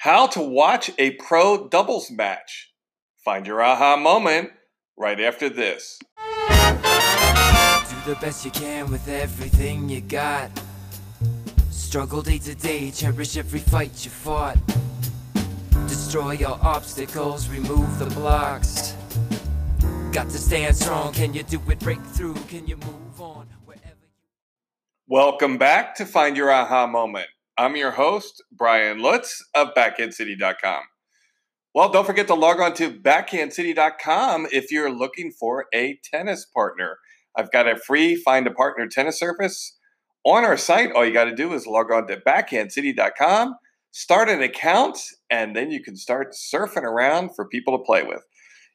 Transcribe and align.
How 0.00 0.26
to 0.28 0.40
watch 0.40 0.90
a 0.96 1.10
pro 1.16 1.68
doubles 1.68 2.10
match. 2.10 2.72
Find 3.22 3.46
your 3.46 3.60
aha 3.60 3.98
moment 3.98 4.48
right 4.96 5.20
after 5.20 5.50
this. 5.50 5.98
Do 6.16 6.16
the 8.06 8.16
best 8.18 8.46
you 8.46 8.50
can 8.50 8.90
with 8.90 9.06
everything 9.08 9.90
you 9.90 10.00
got. 10.00 10.50
Struggle 11.68 12.22
day 12.22 12.38
to 12.38 12.54
day, 12.54 12.90
cherish 12.90 13.36
every 13.36 13.58
fight 13.60 14.02
you 14.02 14.10
fought. 14.10 14.56
Destroy 15.86 16.30
your 16.30 16.58
obstacles, 16.62 17.50
remove 17.50 17.98
the 17.98 18.06
blocks. 18.06 18.94
Got 20.12 20.30
to 20.30 20.38
stand 20.38 20.76
strong, 20.76 21.12
can 21.12 21.34
you 21.34 21.42
do 21.42 21.60
it? 21.68 21.78
Break 21.78 22.00
through, 22.00 22.36
can 22.48 22.66
you 22.66 22.76
move 22.76 23.20
on? 23.20 23.48
Wherever 23.66 23.84
you 23.84 24.08
Welcome 25.08 25.58
back 25.58 25.94
to 25.96 26.06
Find 26.06 26.38
Your 26.38 26.50
Aha 26.50 26.86
Moment. 26.86 27.28
I'm 27.60 27.76
your 27.76 27.90
host, 27.90 28.42
Brian 28.50 29.02
Lutz 29.02 29.44
of 29.54 29.74
BackhandCity.com. 29.76 30.80
Well, 31.74 31.90
don't 31.90 32.06
forget 32.06 32.26
to 32.28 32.34
log 32.34 32.58
on 32.58 32.72
to 32.76 32.90
BackhandCity.com 32.90 34.46
if 34.50 34.72
you're 34.72 34.90
looking 34.90 35.30
for 35.30 35.66
a 35.74 36.00
tennis 36.02 36.46
partner. 36.46 36.96
I've 37.36 37.52
got 37.52 37.68
a 37.68 37.76
free 37.76 38.16
Find 38.16 38.46
a 38.46 38.50
Partner 38.50 38.88
tennis 38.88 39.18
service 39.18 39.76
on 40.24 40.46
our 40.46 40.56
site. 40.56 40.90
All 40.92 41.04
you 41.04 41.12
got 41.12 41.24
to 41.24 41.34
do 41.34 41.52
is 41.52 41.66
log 41.66 41.92
on 41.92 42.06
to 42.06 42.16
BackhandCity.com, 42.16 43.56
start 43.90 44.30
an 44.30 44.40
account, 44.40 44.98
and 45.28 45.54
then 45.54 45.70
you 45.70 45.82
can 45.82 45.96
start 45.96 46.32
surfing 46.32 46.84
around 46.84 47.34
for 47.36 47.46
people 47.46 47.76
to 47.76 47.84
play 47.84 48.02
with. 48.04 48.22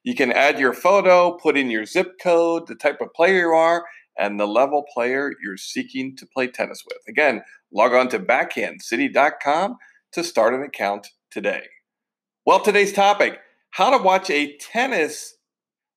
You 0.04 0.14
can 0.14 0.32
add 0.32 0.60
your 0.60 0.74
photo, 0.74 1.40
put 1.42 1.58
in 1.58 1.72
your 1.72 1.88
zip 1.88 2.20
code, 2.22 2.68
the 2.68 2.76
type 2.76 3.02
of 3.02 3.12
player 3.16 3.48
you 3.48 3.48
are, 3.48 3.84
and 4.18 4.40
the 4.40 4.48
level 4.48 4.86
player 4.94 5.32
you're 5.44 5.58
seeking 5.58 6.16
to 6.18 6.26
play 6.26 6.48
tennis 6.48 6.84
with. 6.88 7.00
Again, 7.08 7.42
log 7.76 7.94
on 7.94 8.08
to 8.10 8.20
backhandcity.com 8.20 9.78
to 10.14 10.24
start 10.24 10.54
an 10.54 10.64
account 10.64 11.10
today. 11.30 11.64
Well, 12.46 12.62
today's 12.62 12.94
topic 12.94 13.40
how 13.72 13.96
to 13.96 14.02
watch 14.02 14.30
a 14.30 14.56
tennis, 14.56 15.36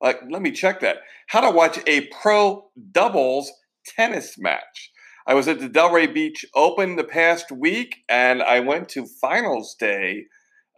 uh, 0.02 0.14
let 0.28 0.42
me 0.42 0.50
check 0.50 0.80
that. 0.80 0.97
How 1.28 1.41
to 1.41 1.50
watch 1.55 1.78
a 1.86 2.08
pro 2.08 2.70
doubles 2.91 3.52
tennis 3.86 4.36
match. 4.36 4.91
I 5.28 5.34
was 5.34 5.47
at 5.47 5.61
the 5.61 5.69
Delray 5.69 6.12
Beach 6.12 6.44
Open 6.56 6.97
the 6.97 7.05
past 7.05 7.52
week 7.52 7.98
and 8.08 8.42
I 8.42 8.58
went 8.58 8.89
to 8.91 9.06
finals 9.06 9.77
day 9.78 10.24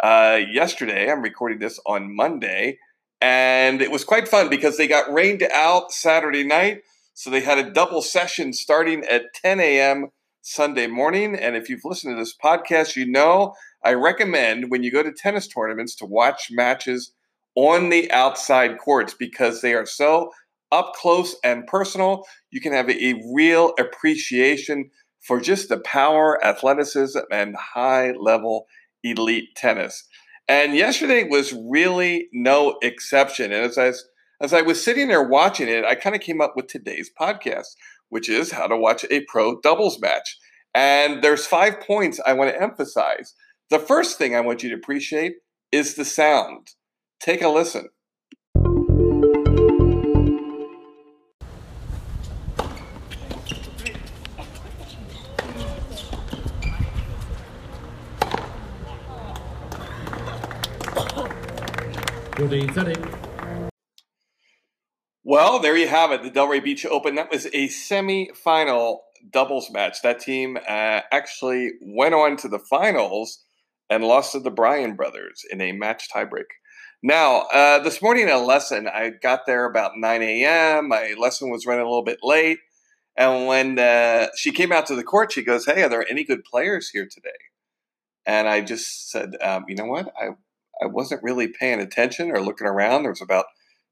uh, 0.02 0.40
yesterday. 0.52 1.10
I'm 1.10 1.22
recording 1.22 1.58
this 1.58 1.80
on 1.86 2.14
Monday. 2.14 2.78
And 3.22 3.80
it 3.80 3.90
was 3.90 4.04
quite 4.04 4.28
fun 4.28 4.50
because 4.50 4.76
they 4.76 4.86
got 4.86 5.10
rained 5.10 5.42
out 5.54 5.92
Saturday 5.92 6.44
night. 6.44 6.82
So 7.14 7.30
they 7.30 7.40
had 7.40 7.58
a 7.58 7.70
double 7.70 8.02
session 8.02 8.52
starting 8.52 9.04
at 9.04 9.32
10 9.34 9.60
a.m. 9.60 10.08
Sunday 10.42 10.86
morning. 10.86 11.34
And 11.34 11.56
if 11.56 11.68
you've 11.68 11.84
listened 11.84 12.16
to 12.16 12.20
this 12.20 12.36
podcast, 12.36 12.96
you 12.96 13.06
know 13.06 13.54
I 13.84 13.94
recommend 13.94 14.70
when 14.70 14.82
you 14.82 14.92
go 14.92 15.02
to 15.02 15.12
tennis 15.12 15.48
tournaments 15.48 15.94
to 15.96 16.06
watch 16.06 16.48
matches 16.50 17.12
on 17.54 17.88
the 17.88 18.10
outside 18.12 18.78
courts 18.78 19.14
because 19.18 19.60
they 19.60 19.74
are 19.74 19.86
so 19.86 20.30
up 20.72 20.92
close 20.94 21.36
and 21.42 21.66
personal. 21.66 22.24
You 22.50 22.60
can 22.60 22.72
have 22.72 22.90
a 22.90 23.22
real 23.32 23.72
appreciation 23.78 24.90
for 25.20 25.40
just 25.40 25.68
the 25.68 25.78
power, 25.80 26.42
athleticism, 26.44 27.18
and 27.30 27.56
high 27.56 28.12
level 28.12 28.66
elite 29.02 29.54
tennis. 29.56 30.06
And 30.48 30.74
yesterday 30.74 31.24
was 31.24 31.52
really 31.52 32.28
no 32.32 32.78
exception. 32.82 33.52
And 33.52 33.64
as 33.64 33.78
I, 33.78 33.92
as 34.42 34.52
I 34.52 34.62
was 34.62 34.82
sitting 34.82 35.08
there 35.08 35.22
watching 35.22 35.68
it, 35.68 35.84
I 35.84 35.94
kind 35.94 36.16
of 36.16 36.22
came 36.22 36.40
up 36.40 36.54
with 36.56 36.66
today's 36.66 37.10
podcast, 37.18 37.66
which 38.10 38.28
is 38.28 38.52
how 38.52 38.66
to 38.66 38.76
watch 38.76 39.04
a 39.10 39.24
pro 39.24 39.60
doubles 39.60 40.00
match. 40.00 40.38
And 40.74 41.22
there's 41.22 41.46
five 41.46 41.80
points 41.80 42.20
I 42.24 42.34
want 42.34 42.50
to 42.50 42.62
emphasize. 42.62 43.34
The 43.70 43.78
first 43.78 44.18
thing 44.18 44.36
I 44.36 44.40
want 44.40 44.62
you 44.62 44.68
to 44.70 44.76
appreciate 44.76 45.34
is 45.72 45.94
the 45.94 46.04
sound. 46.04 46.68
Take 47.20 47.42
a 47.42 47.48
listen. 47.48 47.88
Protein 62.32 62.72
setting. 62.72 63.19
Well, 65.30 65.60
there 65.60 65.76
you 65.76 65.86
have 65.86 66.10
it, 66.10 66.24
the 66.24 66.30
Delray 66.32 66.60
Beach 66.60 66.84
Open. 66.84 67.14
That 67.14 67.30
was 67.30 67.46
a 67.54 67.68
semi-final 67.68 69.04
doubles 69.30 69.70
match. 69.70 70.02
That 70.02 70.18
team 70.18 70.56
uh, 70.56 71.02
actually 71.12 71.70
went 71.80 72.16
on 72.16 72.36
to 72.38 72.48
the 72.48 72.58
finals 72.58 73.44
and 73.88 74.02
lost 74.02 74.32
to 74.32 74.40
the 74.40 74.50
Bryan 74.50 74.96
brothers 74.96 75.44
in 75.48 75.60
a 75.60 75.70
match 75.70 76.08
tiebreak. 76.12 76.46
Now, 77.00 77.42
uh, 77.54 77.78
this 77.78 78.02
morning 78.02 78.24
at 78.24 78.34
a 78.34 78.38
lesson, 78.40 78.88
I 78.88 79.10
got 79.22 79.46
there 79.46 79.66
about 79.66 79.92
9 79.94 80.20
a.m. 80.20 80.88
My 80.88 81.14
lesson 81.16 81.48
was 81.48 81.64
running 81.64 81.84
a 81.84 81.88
little 81.88 82.02
bit 82.02 82.18
late. 82.24 82.58
And 83.16 83.46
when 83.46 83.78
uh, 83.78 84.30
she 84.36 84.50
came 84.50 84.72
out 84.72 84.86
to 84.86 84.96
the 84.96 85.04
court, 85.04 85.30
she 85.30 85.44
goes, 85.44 85.64
Hey, 85.64 85.84
are 85.84 85.88
there 85.88 86.10
any 86.10 86.24
good 86.24 86.42
players 86.42 86.88
here 86.88 87.06
today? 87.08 87.30
And 88.26 88.48
I 88.48 88.62
just 88.62 89.12
said, 89.12 89.36
um, 89.40 89.66
You 89.68 89.76
know 89.76 89.86
what? 89.86 90.12
I, 90.20 90.30
I 90.82 90.86
wasn't 90.86 91.22
really 91.22 91.46
paying 91.46 91.78
attention 91.78 92.32
or 92.32 92.40
looking 92.40 92.66
around. 92.66 93.04
There 93.04 93.12
was 93.12 93.22
about 93.22 93.44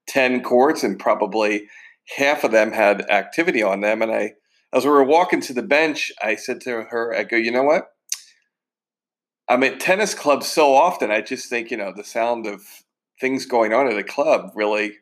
10 0.08 0.42
courts, 0.42 0.82
and 0.82 0.98
probably 0.98 1.69
half 2.16 2.44
of 2.44 2.52
them 2.52 2.72
had 2.72 3.08
activity 3.10 3.62
on 3.62 3.80
them. 3.80 4.02
And 4.02 4.10
I, 4.10 4.34
as 4.72 4.84
we 4.84 4.91
were 4.91 5.04
walking 5.04 5.41
to 5.42 5.52
the 5.52 5.62
bench, 5.62 6.12
I 6.22 6.34
said 6.34 6.60
to 6.62 6.84
her, 6.91 7.14
I 7.14 7.24
go, 7.24 7.36
You 7.36 7.52
know 7.52 7.64
what? 7.64 7.92
I'm 9.48 9.62
at 9.62 9.80
tennis 9.80 10.14
clubs 10.14 10.47
so 10.47 10.74
often, 10.74 11.10
I 11.10 11.22
just 11.22 11.48
think, 11.48 11.70
you 11.70 11.78
know, 11.78 11.92
the 11.94 12.04
sound 12.04 12.47
of 12.47 12.62
things 13.18 13.47
going 13.47 13.72
on 13.72 13.88
at 13.88 13.97
a 13.98 14.04
club 14.04 14.52
really 14.54 14.97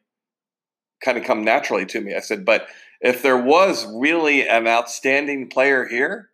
kind 1.05 1.19
of 1.19 1.25
come 1.25 1.45
naturally 1.45 1.85
to 1.87 2.01
me. 2.01 2.15
I 2.15 2.21
said, 2.21 2.45
but 2.45 2.69
if 3.01 3.23
there 3.23 3.37
was 3.37 3.87
really 3.93 4.49
an 4.49 4.67
outstanding 4.67 5.49
player 5.49 5.87
here, 5.87 6.31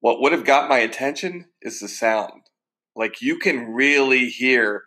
what 0.00 0.20
would 0.20 0.32
have 0.32 0.44
got 0.44 0.68
my 0.68 0.78
attention 0.78 1.46
is 1.62 1.80
the 1.80 1.88
sound. 1.88 2.42
Like 2.94 3.22
you 3.22 3.38
can 3.38 3.72
really 3.72 4.28
hear 4.28 4.84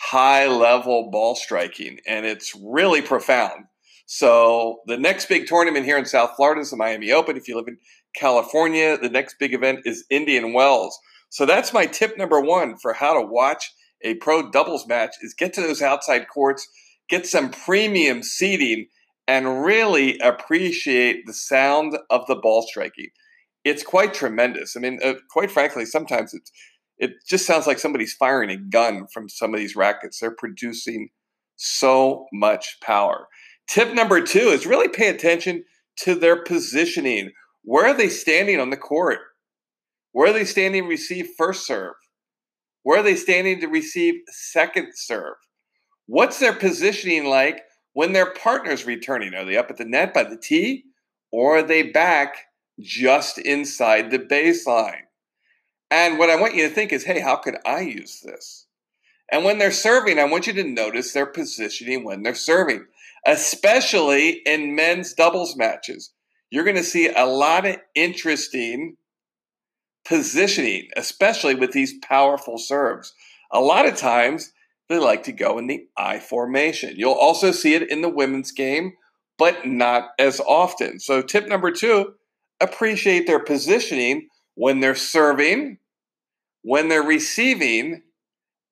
high 0.00 0.46
level 0.46 1.10
ball 1.10 1.34
striking, 1.34 1.98
and 2.06 2.26
it's 2.26 2.54
really 2.62 3.02
profound. 3.02 3.66
So, 4.06 4.80
the 4.86 4.98
next 4.98 5.28
big 5.28 5.46
tournament 5.46 5.86
here 5.86 5.96
in 5.96 6.04
South 6.04 6.32
Florida 6.36 6.60
is 6.60 6.70
the 6.70 6.76
Miami 6.76 7.12
Open. 7.12 7.36
If 7.36 7.48
you 7.48 7.56
live 7.56 7.68
in 7.68 7.78
California, 8.14 8.98
the 8.98 9.08
next 9.08 9.36
big 9.38 9.54
event 9.54 9.80
is 9.84 10.04
Indian 10.10 10.52
Wells. 10.52 10.98
So, 11.30 11.46
that's 11.46 11.72
my 11.72 11.86
tip 11.86 12.18
number 12.18 12.40
one 12.40 12.76
for 12.76 12.92
how 12.92 13.14
to 13.14 13.26
watch 13.26 13.72
a 14.02 14.14
pro 14.14 14.50
doubles 14.50 14.86
match 14.86 15.14
is 15.22 15.34
get 15.34 15.52
to 15.54 15.60
those 15.60 15.80
outside 15.80 16.26
courts, 16.28 16.68
get 17.08 17.26
some 17.26 17.50
premium 17.50 18.22
seating, 18.22 18.88
and 19.28 19.64
really 19.64 20.18
appreciate 20.18 21.26
the 21.26 21.32
sound 21.32 21.96
of 22.10 22.26
the 22.26 22.34
ball 22.34 22.62
striking. 22.62 23.08
It's 23.64 23.84
quite 23.84 24.12
tremendous. 24.12 24.76
I 24.76 24.80
mean, 24.80 24.98
uh, 25.04 25.14
quite 25.30 25.50
frankly, 25.50 25.86
sometimes 25.86 26.34
it's 26.34 26.50
it 27.02 27.26
just 27.26 27.46
sounds 27.46 27.66
like 27.66 27.80
somebody's 27.80 28.14
firing 28.14 28.48
a 28.48 28.56
gun 28.56 29.08
from 29.12 29.28
some 29.28 29.52
of 29.52 29.58
these 29.58 29.74
rackets. 29.74 30.20
They're 30.20 30.30
producing 30.30 31.08
so 31.56 32.26
much 32.32 32.78
power. 32.80 33.26
Tip 33.68 33.92
number 33.92 34.20
two 34.20 34.38
is 34.38 34.66
really 34.66 34.86
pay 34.86 35.08
attention 35.08 35.64
to 35.98 36.14
their 36.14 36.44
positioning. 36.44 37.32
Where 37.64 37.88
are 37.88 37.96
they 37.96 38.08
standing 38.08 38.60
on 38.60 38.70
the 38.70 38.76
court? 38.76 39.18
Where 40.12 40.30
are 40.30 40.32
they 40.32 40.44
standing 40.44 40.84
to 40.84 40.88
receive 40.88 41.30
first 41.36 41.66
serve? 41.66 41.94
Where 42.84 43.00
are 43.00 43.02
they 43.02 43.16
standing 43.16 43.60
to 43.62 43.66
receive 43.66 44.14
second 44.28 44.92
serve? 44.94 45.34
What's 46.06 46.38
their 46.38 46.54
positioning 46.54 47.24
like 47.24 47.62
when 47.94 48.12
their 48.12 48.32
partner's 48.32 48.86
returning? 48.86 49.34
Are 49.34 49.44
they 49.44 49.56
up 49.56 49.70
at 49.70 49.76
the 49.76 49.84
net 49.84 50.14
by 50.14 50.22
the 50.22 50.36
tee 50.36 50.84
or 51.32 51.56
are 51.56 51.62
they 51.64 51.82
back 51.82 52.36
just 52.78 53.38
inside 53.38 54.12
the 54.12 54.20
baseline? 54.20 55.02
And 55.92 56.18
what 56.18 56.30
I 56.30 56.40
want 56.40 56.54
you 56.54 56.66
to 56.66 56.74
think 56.74 56.90
is, 56.90 57.04
hey, 57.04 57.20
how 57.20 57.36
could 57.36 57.58
I 57.66 57.80
use 57.80 58.22
this? 58.22 58.64
And 59.30 59.44
when 59.44 59.58
they're 59.58 59.70
serving, 59.70 60.18
I 60.18 60.24
want 60.24 60.46
you 60.46 60.54
to 60.54 60.64
notice 60.64 61.12
their 61.12 61.26
positioning 61.26 62.02
when 62.02 62.22
they're 62.22 62.34
serving, 62.34 62.86
especially 63.26 64.40
in 64.46 64.74
men's 64.74 65.12
doubles 65.12 65.54
matches. 65.54 66.14
You're 66.50 66.64
going 66.64 66.78
to 66.78 66.82
see 66.82 67.10
a 67.10 67.26
lot 67.26 67.66
of 67.66 67.76
interesting 67.94 68.96
positioning, 70.06 70.88
especially 70.96 71.54
with 71.54 71.72
these 71.72 71.98
powerful 71.98 72.56
serves. 72.56 73.12
A 73.50 73.60
lot 73.60 73.84
of 73.84 73.94
times, 73.94 74.54
they 74.88 74.98
like 74.98 75.24
to 75.24 75.32
go 75.32 75.58
in 75.58 75.66
the 75.66 75.86
I 75.94 76.20
formation. 76.20 76.94
You'll 76.96 77.12
also 77.12 77.52
see 77.52 77.74
it 77.74 77.90
in 77.90 78.00
the 78.00 78.08
women's 78.08 78.50
game, 78.50 78.94
but 79.36 79.66
not 79.66 80.12
as 80.18 80.40
often. 80.40 81.00
So, 81.00 81.20
tip 81.20 81.48
number 81.48 81.70
two 81.70 82.14
appreciate 82.62 83.26
their 83.26 83.40
positioning 83.40 84.28
when 84.54 84.80
they're 84.80 84.94
serving, 84.94 85.78
when 86.62 86.88
they're 86.88 87.02
receiving, 87.02 88.02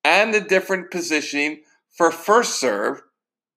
and 0.03 0.33
the 0.33 0.41
different 0.41 0.91
positioning 0.91 1.61
for 1.95 2.11
first 2.11 2.59
serve 2.59 3.01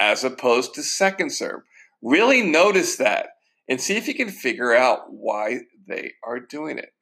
as 0.00 0.24
opposed 0.24 0.74
to 0.74 0.82
second 0.82 1.30
serve. 1.30 1.62
Really 2.02 2.42
notice 2.42 2.96
that 2.96 3.28
and 3.68 3.80
see 3.80 3.96
if 3.96 4.06
you 4.06 4.14
can 4.14 4.28
figure 4.28 4.74
out 4.74 5.10
why 5.10 5.60
they 5.86 6.12
are 6.26 6.40
doing 6.40 6.78
it. 6.78 6.92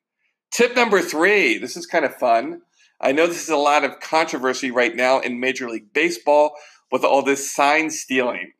Tip 0.52 0.76
number 0.76 1.00
three 1.00 1.58
this 1.58 1.76
is 1.76 1.86
kind 1.86 2.04
of 2.04 2.14
fun. 2.14 2.62
I 3.00 3.10
know 3.10 3.26
this 3.26 3.42
is 3.42 3.48
a 3.48 3.56
lot 3.56 3.82
of 3.82 3.98
controversy 3.98 4.70
right 4.70 4.94
now 4.94 5.18
in 5.18 5.40
Major 5.40 5.68
League 5.68 5.92
Baseball 5.92 6.52
with 6.92 7.02
all 7.02 7.22
this 7.22 7.52
sign 7.52 7.90
stealing. 7.90 8.52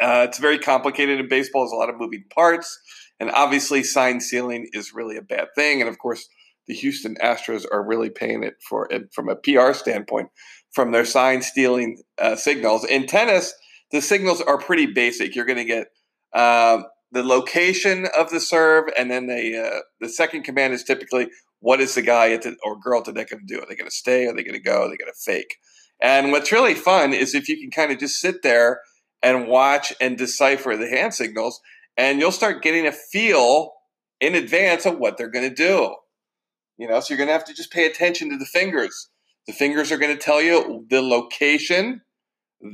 Uh, 0.00 0.26
it's 0.28 0.38
very 0.38 0.58
complicated 0.58 1.20
in 1.20 1.28
baseball. 1.28 1.62
There's 1.62 1.72
a 1.72 1.76
lot 1.76 1.88
of 1.88 1.96
moving 1.96 2.24
parts, 2.34 2.78
and 3.20 3.30
obviously, 3.30 3.82
sign 3.82 4.20
stealing 4.20 4.68
is 4.72 4.92
really 4.92 5.16
a 5.16 5.22
bad 5.22 5.48
thing. 5.54 5.80
And 5.80 5.88
of 5.88 5.98
course, 5.98 6.28
the 6.66 6.74
Houston 6.74 7.16
Astros 7.22 7.64
are 7.70 7.84
really 7.84 8.10
paying 8.10 8.42
it 8.42 8.54
for 8.68 8.90
it 8.92 9.12
from 9.12 9.28
a 9.28 9.36
PR 9.36 9.72
standpoint 9.72 10.28
from 10.72 10.92
their 10.92 11.04
sign 11.04 11.42
stealing 11.42 12.02
uh, 12.18 12.36
signals. 12.36 12.84
In 12.84 13.06
tennis, 13.06 13.54
the 13.92 14.00
signals 14.00 14.40
are 14.40 14.58
pretty 14.58 14.86
basic. 14.86 15.34
You're 15.34 15.46
going 15.46 15.58
to 15.58 15.64
get 15.64 15.88
uh, 16.34 16.82
the 17.12 17.22
location 17.22 18.06
of 18.18 18.30
the 18.30 18.40
serve, 18.40 18.84
and 18.98 19.10
then 19.10 19.26
the 19.26 19.58
uh, 19.58 19.80
the 20.00 20.08
second 20.08 20.42
command 20.42 20.74
is 20.74 20.84
typically 20.84 21.28
what 21.60 21.80
is 21.80 21.94
the 21.94 22.02
guy 22.02 22.36
the, 22.36 22.56
or 22.62 22.78
girl 22.78 22.98
at 23.00 23.06
the 23.06 23.12
deck 23.12 23.30
going 23.30 23.46
to 23.46 23.54
do? 23.54 23.60
Are 23.60 23.66
they 23.66 23.74
going 23.74 23.90
to 23.90 23.96
stay? 23.96 24.26
Are 24.26 24.34
they 24.34 24.42
going 24.42 24.54
to 24.54 24.60
go? 24.60 24.82
Are 24.82 24.88
they 24.88 24.96
going 24.96 25.10
to 25.10 25.18
fake? 25.18 25.56
And 26.00 26.30
what's 26.30 26.52
really 26.52 26.74
fun 26.74 27.14
is 27.14 27.34
if 27.34 27.48
you 27.48 27.58
can 27.58 27.70
kind 27.70 27.90
of 27.90 27.98
just 27.98 28.20
sit 28.20 28.42
there 28.42 28.80
and 29.22 29.48
watch 29.48 29.92
and 30.00 30.18
decipher 30.18 30.76
the 30.76 30.88
hand 30.88 31.14
signals, 31.14 31.60
and 31.96 32.20
you'll 32.20 32.32
start 32.32 32.62
getting 32.62 32.86
a 32.86 32.92
feel 32.92 33.72
in 34.20 34.34
advance 34.34 34.84
of 34.84 34.98
what 34.98 35.16
they're 35.16 35.30
going 35.30 35.48
to 35.48 35.54
do. 35.54 35.94
You 36.78 36.88
know, 36.88 37.00
so 37.00 37.12
you're 37.12 37.18
going 37.18 37.28
to 37.28 37.32
have 37.32 37.44
to 37.46 37.54
just 37.54 37.72
pay 37.72 37.86
attention 37.86 38.30
to 38.30 38.36
the 38.36 38.46
fingers. 38.46 39.08
The 39.46 39.52
fingers 39.52 39.90
are 39.90 39.98
going 39.98 40.16
to 40.16 40.22
tell 40.22 40.42
you 40.42 40.84
the 40.90 41.00
location 41.00 42.02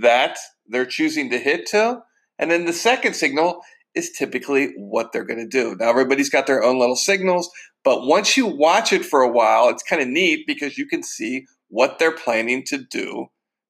that 0.00 0.38
they're 0.66 0.86
choosing 0.86 1.30
to 1.30 1.38
hit 1.38 1.66
to. 1.66 2.02
And 2.38 2.50
then 2.50 2.64
the 2.64 2.72
second 2.72 3.14
signal 3.14 3.60
is 3.94 4.10
typically 4.10 4.72
what 4.76 5.12
they're 5.12 5.24
going 5.24 5.38
to 5.38 5.46
do. 5.46 5.76
Now, 5.78 5.90
everybody's 5.90 6.30
got 6.30 6.46
their 6.46 6.62
own 6.62 6.78
little 6.78 6.96
signals, 6.96 7.50
but 7.84 8.06
once 8.06 8.36
you 8.36 8.46
watch 8.46 8.92
it 8.92 9.04
for 9.04 9.20
a 9.20 9.30
while, 9.30 9.68
it's 9.68 9.82
kind 9.82 10.00
of 10.00 10.08
neat 10.08 10.46
because 10.46 10.78
you 10.78 10.86
can 10.86 11.02
see 11.02 11.46
what 11.68 11.98
they're 11.98 12.10
planning 12.10 12.64
to 12.66 12.78
do 12.78 13.26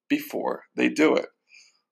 before 0.08 0.64
they 0.76 0.88
do 0.88 1.16
it. 1.16 1.26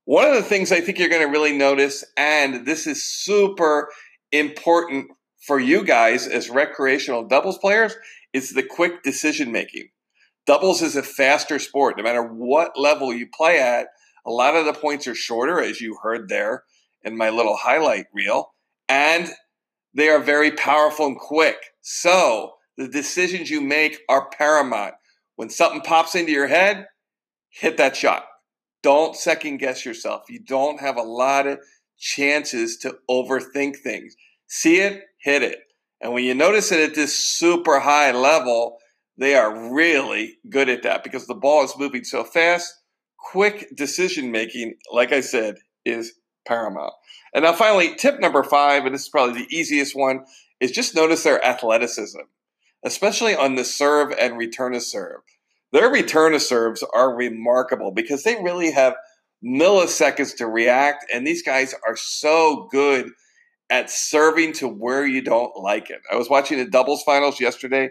One 0.05 0.27
of 0.27 0.35
the 0.35 0.43
things 0.43 0.73
I 0.73 0.81
think 0.81 0.99
you're 0.99 1.09
going 1.09 1.27
to 1.27 1.33
really 1.33 1.57
notice, 1.57 2.05
and 2.17 2.67
this 2.67 2.87
is 2.87 3.05
super 3.05 3.89
important 4.33 5.09
for 5.47 5.59
you 5.59 5.85
guys 5.85 6.27
as 6.27 6.51
recreational 6.51 7.27
doubles 7.27 7.59
players, 7.59 7.95
is 8.33 8.51
the 8.51 8.63
quick 8.63 9.03
decision 9.03 9.53
making. 9.53 9.89
Doubles 10.47 10.83
is 10.83 10.97
a 10.97 11.03
faster 11.03 11.59
sport. 11.59 11.97
No 11.97 12.03
matter 12.03 12.23
what 12.23 12.79
level 12.79 13.13
you 13.13 13.27
play 13.27 13.61
at, 13.61 13.89
a 14.27 14.31
lot 14.31 14.57
of 14.57 14.65
the 14.65 14.73
points 14.73 15.07
are 15.07 15.15
shorter, 15.15 15.61
as 15.61 15.81
you 15.81 15.99
heard 16.03 16.29
there 16.29 16.65
in 17.03 17.17
my 17.17 17.31
little 17.31 17.57
highlight 17.57 18.07
reel, 18.13 18.53
and 18.89 19.29
they 19.95 20.09
are 20.09 20.21
very 20.21 20.51
powerful 20.53 21.07
and 21.07 21.19
quick. 21.19 21.57
So 21.81 22.55
the 22.77 22.89
decisions 22.89 23.51
you 23.51 23.61
make 23.61 24.01
are 24.09 24.29
paramount. 24.31 24.95
When 25.37 25.51
something 25.51 25.81
pops 25.81 26.15
into 26.15 26.33
your 26.33 26.49
head, 26.49 26.87
hit 27.49 27.77
that 27.79 27.97
shot. 27.97 28.25
Don't 28.83 29.17
second 29.17 29.59
guess 29.59 29.85
yourself. 29.85 30.23
You 30.29 30.41
don't 30.41 30.81
have 30.81 30.97
a 30.97 31.03
lot 31.03 31.47
of 31.47 31.61
chances 31.99 32.77
to 32.79 32.97
overthink 33.11 33.77
things. 33.79 34.15
See 34.47 34.81
it, 34.81 35.05
hit 35.19 35.43
it. 35.43 35.59
And 36.01 36.13
when 36.13 36.25
you 36.25 36.35
notice 36.35 36.73
it 36.73 36.81
at 36.81 36.95
this 36.95 37.17
super 37.17 37.81
high 37.81 38.13
level, 38.13 38.79
they 39.19 39.35
are 39.35 39.73
really 39.73 40.39
good 40.49 40.69
at 40.69 40.83
that 40.83 41.05
because 41.05 41.27
the 41.27 41.35
ball 41.35 41.65
is 41.65 41.77
moving 41.79 42.05
so 42.05 42.25
fast. 42.25 42.75
Quick 43.19 43.77
decision 43.77 44.33
making, 44.33 44.77
like 44.91 45.13
I 45.13 45.21
said, 45.21 45.57
is 45.85 46.15
paramount. 46.47 46.95
And 47.35 47.45
now, 47.45 47.53
finally, 47.53 47.95
tip 47.97 48.19
number 48.19 48.43
five, 48.43 48.87
and 48.87 48.95
this 48.95 49.03
is 49.03 49.09
probably 49.09 49.43
the 49.43 49.57
easiest 49.57 49.95
one, 49.95 50.25
is 50.59 50.73
just 50.73 50.95
notice 50.95 51.23
their 51.23 51.45
athleticism, 51.45 52.21
especially 52.85 53.37
on 53.37 53.55
the 53.55 53.65
serve 53.65 54.13
and 54.19 54.39
return 54.39 54.73
to 54.73 54.81
serve. 54.81 55.21
Their 55.73 55.91
return 55.91 56.33
to 56.33 56.41
serves 56.41 56.83
are 56.95 57.15
remarkable 57.15 57.93
because 57.93 58.25
they 58.25 58.37
really 58.43 58.73
have 58.73 58.95
milliseconds 59.45 60.37
to 60.39 60.47
react, 60.47 61.05
and 61.13 61.27
these 61.27 61.43
guys 61.43 61.75
are 61.87 61.97
so 61.97 62.69
good 62.73 63.11
at 63.71 63.89
serving 63.89 64.53
to 64.55 64.69
where 64.69 65.07
you 65.07 65.23
don't 65.23 65.57
like 65.57 65.91
it. 65.91 66.01
I 66.11 66.17
was 66.17 66.29
watching 66.29 66.59
the 66.59 66.65
doubles 66.65 67.03
finals 67.05 67.41
yesterday 67.41 67.91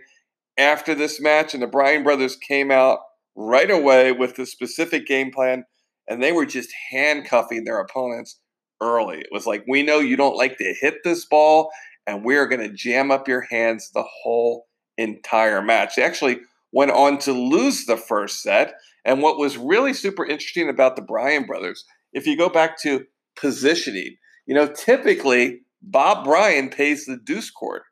after 0.57 0.93
this 0.93 1.21
match, 1.21 1.53
and 1.53 1.63
the 1.63 1.67
Bryan 1.67 2.03
brothers 2.03 2.35
came 2.35 2.69
out 2.69 2.99
right 3.35 3.71
away 3.71 4.11
with 4.11 4.35
the 4.35 4.45
specific 4.45 5.07
game 5.07 5.31
plan, 5.31 5.63
and 6.07 6.21
they 6.21 6.33
were 6.33 6.45
just 6.45 6.69
handcuffing 6.91 7.63
their 7.63 7.79
opponents 7.79 8.39
early. 8.81 9.19
It 9.19 9.29
was 9.31 9.45
like, 9.45 9.63
we 9.67 9.83
know 9.83 9.99
you 9.99 10.17
don't 10.17 10.35
like 10.35 10.57
to 10.57 10.75
hit 10.79 10.95
this 11.03 11.25
ball, 11.25 11.69
and 12.05 12.25
we're 12.25 12.47
going 12.47 12.61
to 12.61 12.73
jam 12.73 13.09
up 13.09 13.27
your 13.27 13.47
hands 13.49 13.91
the 13.93 14.03
whole 14.03 14.65
entire 14.97 15.61
match. 15.61 15.95
They 15.95 16.03
actually 16.03 16.41
went 16.73 16.91
on 16.91 17.17
to 17.19 17.31
lose 17.31 17.85
the 17.85 17.97
first 17.97 18.41
set. 18.41 18.73
And 19.05 19.21
what 19.21 19.39
was 19.39 19.57
really 19.57 19.93
super 19.93 20.25
interesting 20.25 20.69
about 20.69 20.95
the 20.95 21.01
Bryan 21.01 21.45
brothers, 21.45 21.85
if 22.11 22.27
you 22.27 22.37
go 22.37 22.49
back 22.49 22.79
to 22.81 23.05
positioning, 23.39 24.17
you 24.45 24.53
know, 24.53 24.67
typically 24.67 25.61
Bob 25.81 26.25
Bryan 26.25 26.69
pays 26.69 27.05
the 27.05 27.17
deuce 27.17 27.49
court, 27.49 27.83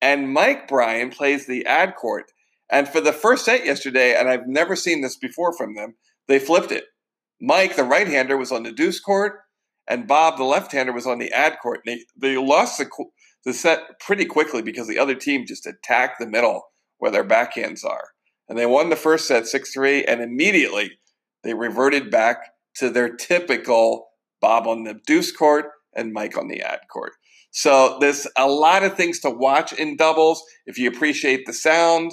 and 0.00 0.32
Mike 0.32 0.68
Bryan 0.68 1.10
plays 1.10 1.46
the 1.46 1.64
ad 1.66 1.94
court. 1.96 2.32
And 2.70 2.88
for 2.88 3.00
the 3.00 3.12
first 3.12 3.44
set 3.44 3.64
yesterday, 3.64 4.14
and 4.14 4.28
I've 4.28 4.46
never 4.46 4.76
seen 4.76 5.00
this 5.00 5.16
before 5.16 5.56
from 5.56 5.74
them, 5.74 5.94
they 6.28 6.38
flipped 6.38 6.72
it. 6.72 6.84
Mike, 7.40 7.76
the 7.76 7.84
right 7.84 8.06
hander, 8.06 8.36
was 8.36 8.52
on 8.52 8.62
the 8.62 8.72
deuce 8.72 9.00
court, 9.00 9.40
and 9.88 10.06
Bob, 10.06 10.36
the 10.36 10.44
left 10.44 10.72
hander, 10.72 10.92
was 10.92 11.06
on 11.06 11.18
the 11.18 11.32
ad 11.32 11.56
court. 11.60 11.80
They, 11.84 12.04
they 12.16 12.36
lost 12.36 12.78
the, 12.78 12.88
the 13.44 13.52
set 13.52 13.98
pretty 14.00 14.24
quickly 14.24 14.62
because 14.62 14.86
the 14.86 14.98
other 14.98 15.14
team 15.14 15.46
just 15.46 15.66
attacked 15.66 16.20
the 16.20 16.26
middle 16.26 16.62
where 16.98 17.10
their 17.10 17.24
backhands 17.24 17.84
are. 17.84 18.10
And 18.48 18.58
they 18.58 18.66
won 18.66 18.90
the 18.90 18.96
first 18.96 19.26
set 19.26 19.46
6 19.46 19.72
3, 19.72 20.04
and 20.04 20.20
immediately 20.20 20.92
they 21.42 21.54
reverted 21.54 22.10
back 22.10 22.38
to 22.76 22.90
their 22.90 23.14
typical 23.14 24.08
Bob 24.40 24.66
on 24.66 24.84
the 24.84 25.00
deuce 25.06 25.32
court 25.32 25.66
and 25.94 26.12
Mike 26.12 26.36
on 26.36 26.48
the 26.48 26.60
ad 26.60 26.80
court. 26.92 27.12
So 27.50 27.98
there's 28.00 28.26
a 28.36 28.46
lot 28.46 28.84
of 28.84 28.96
things 28.96 29.20
to 29.20 29.30
watch 29.30 29.72
in 29.72 29.96
doubles. 29.96 30.42
If 30.66 30.78
you 30.78 30.88
appreciate 30.88 31.46
the 31.46 31.52
sound, 31.52 32.12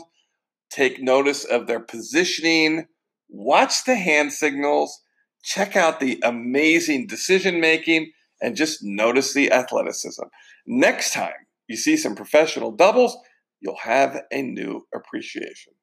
take 0.72 1.02
notice 1.02 1.46
of 1.46 1.68
their 1.68 1.80
positioning, 1.80 2.88
watch 3.30 3.84
the 3.86 3.96
hand 3.96 4.34
signals, 4.34 5.02
check 5.44 5.76
out 5.76 6.00
the 6.00 6.20
amazing 6.24 7.08
decision 7.08 7.60
making, 7.60 8.12
and 8.42 8.56
just 8.56 8.80
notice 8.84 9.34
the 9.34 9.52
athleticism. 9.52 10.24
Next 10.66 11.14
time 11.14 11.34
you 11.68 11.78
see 11.78 11.98
some 11.98 12.16
professional 12.16 12.72
doubles, 12.72 13.16
you'll 13.60 13.78
have 13.78 14.22
a 14.32 14.42
new 14.42 14.88
appreciation. 14.94 15.74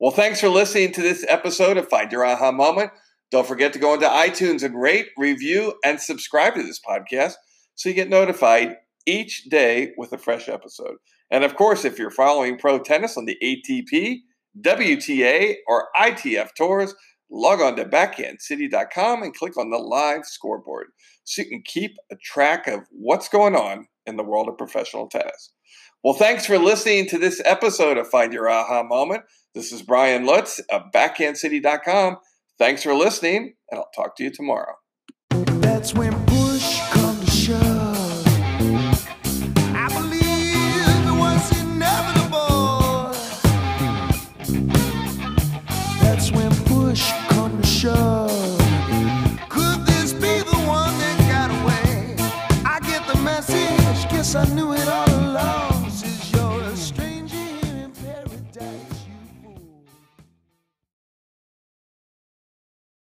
Well, 0.00 0.12
thanks 0.12 0.40
for 0.40 0.48
listening 0.48 0.92
to 0.92 1.02
this 1.02 1.24
episode 1.28 1.76
of 1.76 1.88
Find 1.88 2.10
Your 2.10 2.24
Aha 2.24 2.52
Moment. 2.52 2.90
Don't 3.30 3.46
forget 3.46 3.72
to 3.74 3.78
go 3.78 3.94
into 3.94 4.06
iTunes 4.06 4.64
and 4.64 4.80
rate, 4.80 5.08
review, 5.16 5.74
and 5.84 6.00
subscribe 6.00 6.54
to 6.54 6.62
this 6.62 6.80
podcast 6.80 7.34
so 7.74 7.88
you 7.88 7.94
get 7.94 8.08
notified 8.08 8.76
each 9.06 9.44
day 9.44 9.92
with 9.96 10.12
a 10.12 10.18
fresh 10.18 10.48
episode. 10.48 10.96
And 11.30 11.44
of 11.44 11.56
course, 11.56 11.84
if 11.84 11.98
you're 11.98 12.10
following 12.10 12.58
pro 12.58 12.78
tennis 12.78 13.16
on 13.16 13.24
the 13.24 13.36
ATP, 13.42 14.18
WTA, 14.60 15.56
or 15.68 15.88
ITF 15.96 16.50
tours, 16.56 16.94
log 17.30 17.60
on 17.60 17.76
to 17.76 17.84
backhandcity.com 17.84 19.22
and 19.22 19.34
click 19.34 19.56
on 19.56 19.70
the 19.70 19.78
live 19.78 20.24
scoreboard 20.24 20.88
so 21.24 21.42
you 21.42 21.48
can 21.48 21.62
keep 21.64 21.92
a 22.10 22.16
track 22.16 22.66
of 22.66 22.80
what's 22.90 23.28
going 23.28 23.54
on 23.54 23.86
in 24.06 24.16
the 24.16 24.24
world 24.24 24.48
of 24.48 24.58
professional 24.58 25.08
tennis. 25.08 25.52
Well, 26.02 26.14
thanks 26.14 26.46
for 26.46 26.58
listening 26.58 27.06
to 27.08 27.18
this 27.18 27.42
episode 27.44 27.98
of 27.98 28.08
Find 28.08 28.32
Your 28.32 28.48
Aha 28.48 28.82
Moment. 28.82 29.22
This 29.54 29.70
is 29.70 29.82
Brian 29.82 30.24
Lutz 30.24 30.58
of 30.70 30.82
backhandcity.com. 30.94 32.16
Thanks 32.58 32.82
for 32.82 32.94
listening, 32.94 33.54
and 33.70 33.78
I'll 33.78 33.90
talk 33.94 34.16
to 34.16 34.24
you 34.24 34.30
tomorrow. 34.30 34.74
That's 35.30 35.94
when 35.94 36.19